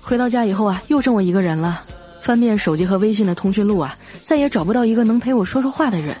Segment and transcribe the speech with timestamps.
[0.00, 1.82] 回到家以后啊，又剩我一个人了。
[2.20, 6.16] 翻遍手机和微信的通讯录啊，再也找不到一个能陪我说说话的人。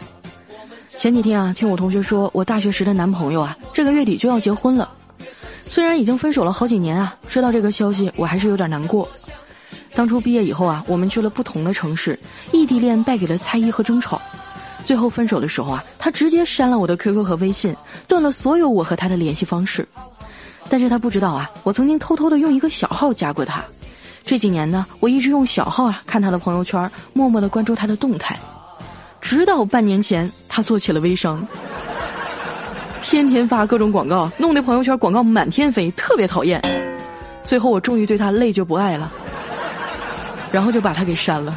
[0.88, 4.90] 前几天啊，听我同学说，我大学时的男朋友啊，这个月底就要结婚了。
[5.58, 9.08] 虽然已经分手了好几年啊，知道这个消息我还是有点难过。
[9.94, 12.18] 当初毕业以后啊，我们去了不同的城市，
[12.52, 14.20] 异地恋败给了猜疑和争吵。
[14.84, 17.74] 最后分手的时候啊，他直接删了我的 QQ 和微信，
[18.08, 19.86] 断了所有我和他的联系方式。
[20.68, 23.62] 但是他不知道啊，我曾经偷偷的用一个小号加过他。
[24.24, 28.38] 这几年呢，我一直用小号啊看他的朋友圈，默默的关注他的动态。
[29.20, 31.46] 直到半年前，他做起了微商，
[33.02, 36.60] 天天发各种广告，弄得朋友圈广告满天飞，特别讨厌。
[37.42, 39.10] 最后我终于对他累就不爱了，
[40.52, 41.54] 然后就把他给删了。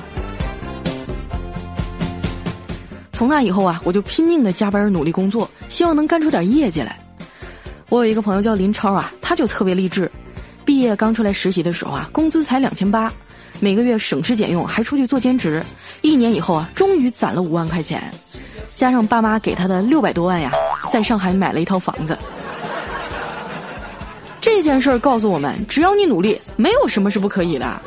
[3.24, 7.00] 从那以后啊，我就拼命的加班努力工作，希望能干出点业绩来。
[7.88, 10.12] 我有一个朋友叫林超啊，他就特别励志。
[10.66, 13.10] 毕业刚出来实习的时候啊，工资才两千八，
[13.62, 15.64] 每个月省吃俭用，还出去做兼职。
[16.02, 18.04] 一年以后啊，终于攒了五万块钱，
[18.76, 20.52] 加上爸妈给他的六百多万呀，
[20.92, 22.18] 在上海买了一套房子。
[24.42, 27.82] 这件事儿告诉我们，只要你努力，没有什么是不可以的。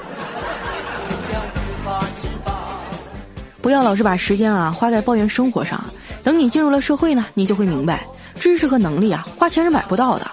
[3.66, 5.84] 不要老是把时间啊花在抱怨生活上，
[6.22, 8.06] 等你进入了社会呢，你就会明白，
[8.38, 10.30] 知识和能力啊，花钱是买不到的。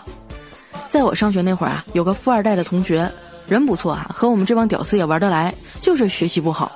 [0.88, 3.11] 在我上学那会儿啊，有个富二代的同学，
[3.48, 6.72] 人不错啊，和我们这帮屌丝也玩得来，就是学习不好。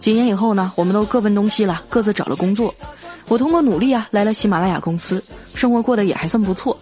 [0.00, 2.74] 几年以后呢，我们都各奔东西了，各自找了工作。
[3.28, 5.22] 我通过努力啊，来了喜马拉雅公司，
[5.54, 6.76] 生活过得也还算不错。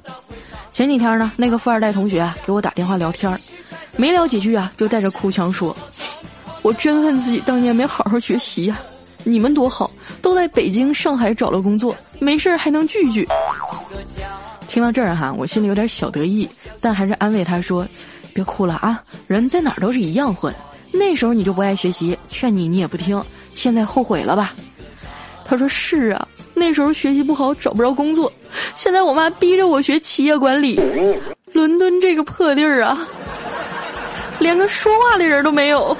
[0.72, 3.38] 前几天呢，那个富二代同学啊，给我打电话聊天
[3.98, 5.76] 没聊几句啊，就带着哭腔说
[6.64, 8.78] ：“我真恨自己当年没好好学习呀！
[9.24, 9.90] 你们多好，
[10.22, 13.26] 都在北京、上海找了工作，没事儿还能聚聚。”
[14.68, 16.48] 听到这儿哈，我心里有点小得意，
[16.80, 17.86] 但还是安慰他说
[18.32, 20.54] ：“别哭了啊，人在哪儿都是一样混。
[20.90, 23.22] 那时候你就不爱学习，劝你你也不听，
[23.54, 24.54] 现在后悔了吧？”
[25.44, 28.32] 他说：“是啊，那时候学习不好找不着工作，
[28.74, 30.80] 现在我妈逼着我学企业管理。
[31.52, 32.98] 伦敦这个破地儿啊，
[34.38, 35.96] 连个说话的人都没有。”